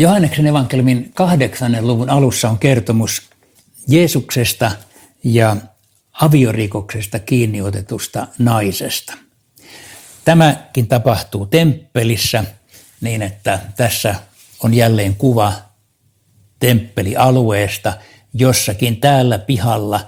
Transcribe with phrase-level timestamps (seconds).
[0.00, 3.22] Johanneksen evankeliumin kahdeksannen luvun alussa on kertomus
[3.88, 4.70] Jeesuksesta
[5.24, 5.56] ja
[6.12, 9.12] aviorikoksesta kiinniotetusta naisesta.
[10.24, 12.44] Tämäkin tapahtuu temppelissä
[13.00, 14.14] niin, että tässä
[14.62, 15.52] on jälleen kuva
[16.58, 17.92] temppelialueesta
[18.34, 20.00] jossakin täällä pihalla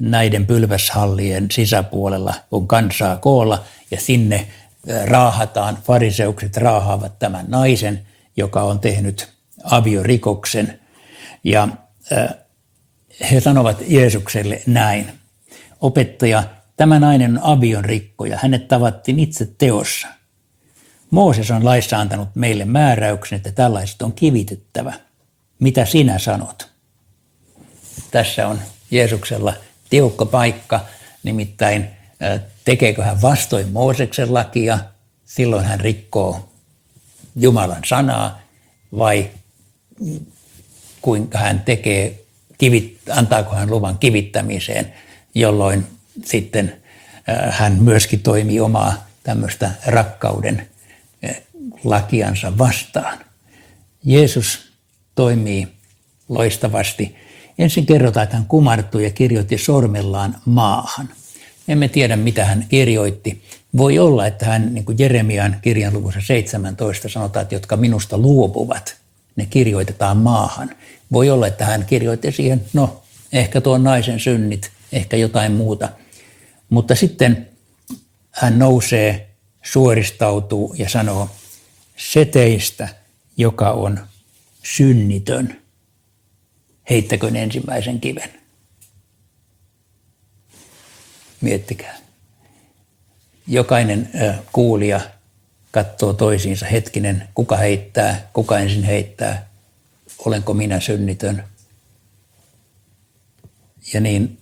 [0.00, 4.46] näiden pylväshallien sisäpuolella on kansaa koolla ja sinne
[5.04, 8.06] raahataan, fariseukset raahaavat tämän naisen,
[8.36, 9.35] joka on tehnyt
[9.70, 10.80] aviorikoksen.
[11.44, 11.68] Ja
[13.30, 15.12] he sanovat Jeesukselle näin.
[15.80, 16.44] Opettaja,
[16.76, 18.38] tämä nainen on avion rikkoja.
[18.42, 20.08] Hänet tavattiin itse teossa.
[21.10, 24.92] Mooses on laissa antanut meille määräyksen, että tällaiset on kivitettävä.
[25.58, 26.68] Mitä sinä sanot?
[28.10, 29.54] Tässä on Jeesuksella
[29.90, 30.80] tiukka paikka,
[31.22, 31.86] nimittäin
[32.64, 34.78] tekeekö hän vastoin Mooseksen lakia,
[35.24, 36.48] silloin hän rikkoo
[37.36, 38.40] Jumalan sanaa,
[38.98, 39.30] vai
[41.02, 42.24] kuinka hän tekee,
[42.58, 44.92] kivit, antaako hän luvan kivittämiseen,
[45.34, 45.86] jolloin
[46.24, 46.76] sitten
[47.50, 50.68] hän myöskin toimii omaa tämmöistä rakkauden
[51.84, 53.18] lakiansa vastaan.
[54.04, 54.72] Jeesus
[55.14, 55.68] toimii
[56.28, 57.16] loistavasti.
[57.58, 61.08] Ensin kerrotaan, että hän kumartui ja kirjoitti sormellaan maahan.
[61.68, 63.42] Emme tiedä, mitä hän kirjoitti.
[63.76, 68.96] Voi olla, että hän, niin kuin Jeremian kirjan luvussa 17 sanotaan, että jotka minusta luopuvat,
[69.36, 70.76] ne kirjoitetaan maahan.
[71.12, 75.88] Voi olla, että hän kirjoitti siihen, no, ehkä tuon naisen synnit, ehkä jotain muuta.
[76.68, 77.48] Mutta sitten
[78.30, 79.30] hän nousee,
[79.62, 81.30] suoristautuu ja sanoo,
[81.96, 82.88] se teistä,
[83.36, 84.00] joka on
[84.62, 85.60] synnitön,
[86.90, 88.30] heittäköön ensimmäisen kiven.
[91.40, 91.96] Miettikää.
[93.46, 94.10] Jokainen
[94.52, 95.00] kuulija
[95.76, 99.48] katsoo toisiinsa hetkinen, kuka heittää, kuka ensin heittää,
[100.24, 101.44] olenko minä synnitön.
[103.92, 104.38] Ja niin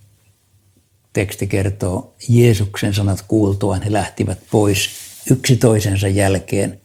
[1.13, 4.91] teksti kertoo, Jeesuksen sanat kuultuaan he lähtivät pois
[5.31, 6.81] yksi toisensa jälkeen,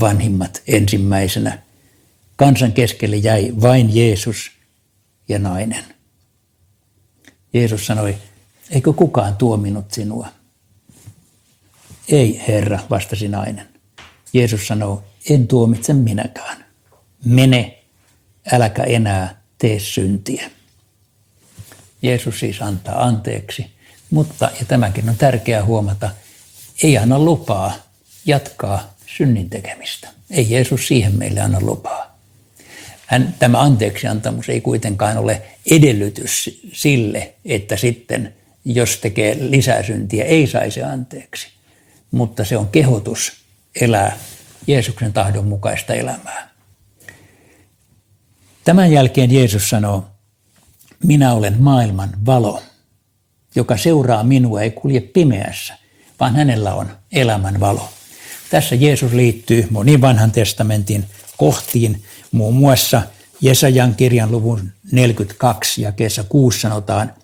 [0.00, 1.58] vanhimmat ensimmäisenä.
[2.36, 4.50] Kansan keskelle jäi vain Jeesus
[5.28, 5.84] ja nainen.
[7.52, 8.16] Jeesus sanoi,
[8.70, 10.28] eikö kukaan tuominut sinua?
[12.08, 13.71] Ei, Herra, vastasi nainen.
[14.32, 16.64] Jeesus sanoo, en tuomitse minäkään.
[17.24, 17.78] Mene,
[18.52, 20.50] äläkä enää tee syntiä.
[22.02, 23.66] Jeesus siis antaa anteeksi,
[24.10, 26.10] mutta, ja tämäkin on tärkeää huomata,
[26.82, 27.72] ei anna lupaa
[28.26, 30.08] jatkaa synnin tekemistä.
[30.30, 32.18] Ei Jeesus siihen meille anna lupaa.
[33.06, 38.34] Hän, tämä anteeksiantamus ei kuitenkaan ole edellytys sille, että sitten
[38.64, 41.48] jos tekee lisää syntiä, ei saisi anteeksi.
[42.10, 43.41] Mutta se on kehotus
[43.80, 44.18] elää
[44.66, 46.48] Jeesuksen tahdon mukaista elämää.
[48.64, 50.06] Tämän jälkeen Jeesus sanoo,
[51.04, 52.62] minä olen maailman valo.
[53.54, 55.78] Joka seuraa minua ei kulje pimeässä,
[56.20, 57.88] vaan hänellä on elämän valo.
[58.50, 61.04] Tässä Jeesus liittyy moniin vanhan testamentin
[61.36, 62.02] kohtiin,
[62.32, 63.02] muun muassa
[63.40, 67.14] Jesajan kirjan luvun 42 ja kesä 6 sanotaan,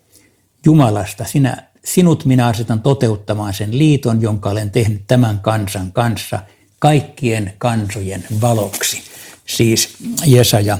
[0.64, 6.40] Jumalasta sinä, sinut minä asetan toteuttamaan sen liiton, jonka olen tehnyt tämän kansan kanssa
[6.78, 9.02] kaikkien kansojen valoksi.
[9.46, 10.78] Siis Jesaja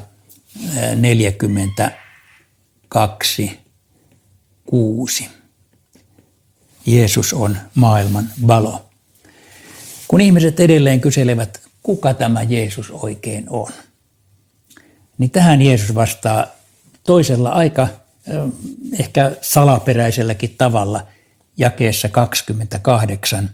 [0.96, 3.58] 42,
[4.66, 5.28] 6.
[6.86, 8.84] Jeesus on maailman valo.
[10.08, 13.72] Kun ihmiset edelleen kyselevät, kuka tämä Jeesus oikein on,
[15.18, 16.46] niin tähän Jeesus vastaa
[17.04, 17.88] toisella aika
[18.98, 21.06] ehkä salaperäiselläkin tavalla
[21.56, 23.50] jakeessa 28.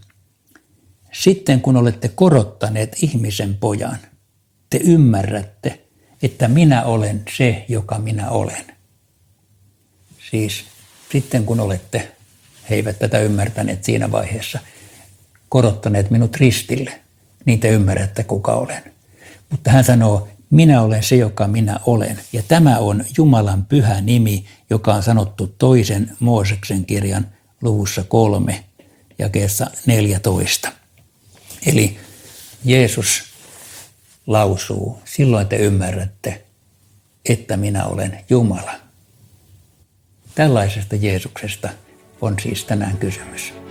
[1.11, 3.97] Sitten kun olette korottaneet ihmisen pojan,
[4.69, 5.81] te ymmärrätte,
[6.23, 8.65] että minä olen se, joka minä olen.
[10.31, 10.63] Siis
[11.11, 12.11] sitten kun olette,
[12.69, 14.59] he eivät tätä ymmärtäneet siinä vaiheessa,
[15.49, 17.01] korottaneet minut ristille,
[17.45, 18.83] niin te ymmärrätte, kuka olen.
[19.49, 22.19] Mutta hän sanoo, minä olen se, joka minä olen.
[22.33, 27.27] Ja tämä on Jumalan pyhä nimi, joka on sanottu toisen Mooseksen kirjan
[27.61, 28.63] luvussa kolme
[29.19, 30.71] jakeessa 14.
[31.65, 31.97] Eli
[32.65, 33.23] Jeesus
[34.27, 36.43] lausuu, silloin te ymmärrätte,
[37.29, 38.73] että minä olen Jumala.
[40.35, 41.69] Tällaisesta Jeesuksesta
[42.21, 43.64] on siis tänään kysymys.